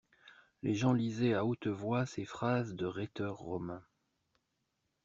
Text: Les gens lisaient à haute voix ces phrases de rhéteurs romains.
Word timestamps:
Les 0.63 0.73
gens 0.73 0.93
lisaient 0.93 1.35
à 1.35 1.45
haute 1.45 1.67
voix 1.67 2.07
ces 2.07 2.25
phrases 2.25 2.73
de 2.73 2.87
rhéteurs 2.87 3.37
romains. 3.37 3.85